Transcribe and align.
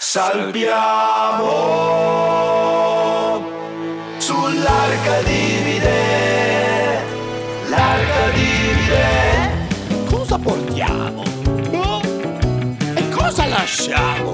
Salviamo 0.00 1.50
sull'arca 4.18 5.22
divide, 5.22 7.02
l'arca 7.66 8.30
divide. 8.32 9.66
Cosa 10.08 10.38
portiamo? 10.38 11.24
Oh? 11.72 12.00
E 12.94 13.08
cosa 13.08 13.46
lasciamo? 13.46 14.30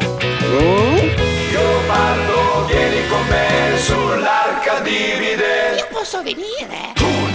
Io 1.50 1.80
parlo, 1.86 2.66
vieni 2.66 3.08
con 3.08 3.26
me 3.28 3.78
sull'arca 3.78 4.80
divide. 4.80 5.76
Io 5.78 5.88
posso 5.90 6.22
venire? 6.22 6.92
Tu 6.94 7.06
no! 7.32 7.33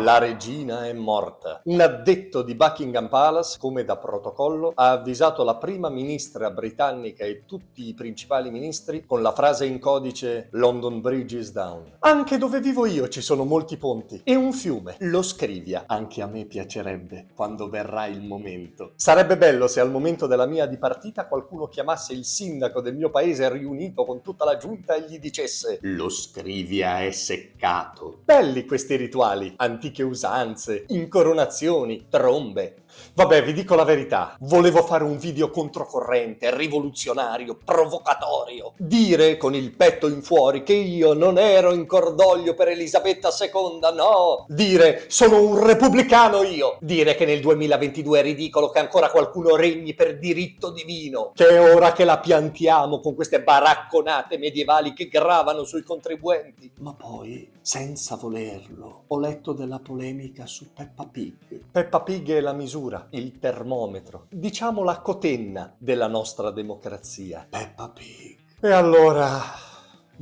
La 0.00 0.16
regina 0.16 0.86
è 0.86 0.94
morta. 0.94 1.60
Un 1.64 1.78
addetto 1.78 2.40
di 2.40 2.54
Buckingham 2.54 3.10
Palace, 3.10 3.58
come 3.58 3.84
da 3.84 3.98
protocollo, 3.98 4.72
ha 4.74 4.92
avvisato 4.92 5.44
la 5.44 5.56
prima 5.56 5.90
ministra 5.90 6.50
britannica 6.50 7.24
e 7.24 7.44
tutti 7.44 7.86
i 7.86 7.92
principali 7.92 8.50
ministri 8.50 9.04
con 9.04 9.20
la 9.20 9.32
frase 9.32 9.66
in 9.66 9.78
codice 9.78 10.48
London 10.52 11.02
Bridge 11.02 11.36
is 11.36 11.52
down. 11.52 11.98
Anche 11.98 12.38
dove 12.38 12.60
vivo 12.60 12.86
io 12.86 13.08
ci 13.08 13.20
sono 13.20 13.44
molti 13.44 13.76
ponti 13.76 14.22
e 14.24 14.34
un 14.34 14.54
fiume, 14.54 14.96
lo 15.00 15.20
Scrivia. 15.20 15.84
Anche 15.86 16.22
a 16.22 16.26
me 16.26 16.46
piacerebbe 16.46 17.26
quando 17.34 17.68
verrà 17.68 18.06
il 18.06 18.22
momento. 18.22 18.92
Sarebbe 18.96 19.36
bello 19.36 19.68
se 19.68 19.80
al 19.80 19.90
momento 19.90 20.26
della 20.26 20.46
mia 20.46 20.64
dipartita 20.64 21.26
qualcuno 21.26 21.66
chiamasse 21.66 22.14
il 22.14 22.24
sindaco 22.24 22.80
del 22.80 22.96
mio 22.96 23.10
paese 23.10 23.52
riunito 23.52 24.06
con 24.06 24.22
tutta 24.22 24.46
la 24.46 24.56
giunta 24.56 24.94
e 24.94 25.02
gli 25.02 25.18
dicesse 25.18 25.78
Lo 25.82 26.08
Scrivia 26.08 27.02
è 27.02 27.10
seccato. 27.10 28.20
Belli 28.24 28.64
questi 28.64 28.96
rituali, 28.96 29.52
antiche 29.90 30.02
usanze, 30.04 30.84
incoronazioni, 30.88 32.06
trombe. 32.08 32.76
Vabbè, 33.14 33.44
vi 33.44 33.52
dico 33.52 33.74
la 33.74 33.84
verità, 33.84 34.36
volevo 34.40 34.82
fare 34.82 35.04
un 35.04 35.18
video 35.18 35.50
controcorrente, 35.50 36.54
rivoluzionario, 36.54 37.58
provocatorio. 37.64 38.72
Dire 38.76 39.36
con 39.36 39.54
il 39.54 39.72
petto 39.72 40.08
in 40.08 40.22
fuori 40.22 40.62
che 40.62 40.74
io 40.74 41.12
non 41.12 41.38
ero 41.38 41.72
in 41.72 41.86
cordoglio 41.86 42.54
per 42.54 42.68
Elisabetta 42.68 43.28
II, 43.28 43.80
no. 43.94 44.44
Dire 44.48 45.04
sono 45.08 45.42
un 45.42 45.64
repubblicano 45.64 46.42
io. 46.42 46.76
Dire 46.80 47.14
che 47.14 47.24
nel 47.24 47.40
2022 47.40 48.18
è 48.18 48.22
ridicolo 48.22 48.70
che 48.70 48.78
ancora 48.78 49.10
qualcuno 49.10 49.56
regni 49.56 49.94
per 49.94 50.18
diritto 50.18 50.70
divino. 50.70 51.32
Che 51.34 51.48
è 51.48 51.74
ora 51.74 51.92
che 51.92 52.04
la 52.04 52.18
piantiamo 52.18 53.00
con 53.00 53.14
queste 53.14 53.42
baracconate 53.42 54.38
medievali 54.38 54.92
che 54.92 55.08
gravano 55.08 55.64
sui 55.64 55.82
contribuenti. 55.82 56.72
Ma 56.78 56.94
poi, 56.94 57.50
senza 57.60 58.16
volerlo, 58.16 59.04
ho 59.06 59.18
letto 59.18 59.52
della 59.52 59.78
polemica 59.78 60.46
su 60.46 60.72
Peppa 60.72 61.06
Pig. 61.06 61.64
Peppa 61.70 62.00
Pig 62.00 62.30
è 62.30 62.40
la 62.40 62.52
misura, 62.52 62.78
il 63.10 63.38
termometro, 63.38 64.26
diciamo 64.30 64.82
la 64.82 65.00
cotenna 65.00 65.74
della 65.78 66.06
nostra 66.06 66.50
democrazia. 66.50 67.46
Peppa 67.48 67.90
Pig. 67.90 68.38
E 68.60 68.70
allora... 68.70 69.68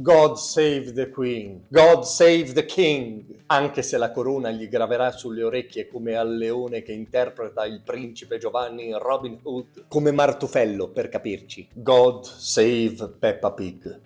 God 0.00 0.36
save 0.36 0.92
the 0.92 1.10
Queen, 1.10 1.64
God 1.66 2.04
save 2.04 2.52
the 2.52 2.64
King, 2.64 3.42
anche 3.46 3.82
se 3.82 3.98
la 3.98 4.12
corona 4.12 4.48
gli 4.52 4.68
graverà 4.68 5.10
sulle 5.10 5.42
orecchie 5.42 5.88
come 5.88 6.14
al 6.14 6.36
leone 6.36 6.82
che 6.82 6.92
interpreta 6.92 7.66
il 7.66 7.82
principe 7.84 8.38
Giovanni 8.38 8.90
in 8.90 8.98
Robin 9.00 9.40
Hood, 9.42 9.86
come 9.88 10.12
Martufello 10.12 10.90
per 10.90 11.08
capirci. 11.08 11.70
God 11.72 12.24
save 12.26 13.08
Peppa 13.18 13.50
Pig, 13.50 14.00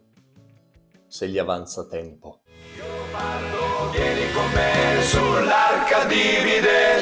se 1.07 1.29
gli 1.29 1.37
avanza 1.37 1.87
tempo. 1.87 2.41
Io 2.79 2.85
parlo, 3.13 3.91
vieni 3.91 4.33
con 4.33 4.51
me 4.55 5.03
sull'arca 5.03 6.05
divide. 6.07 7.02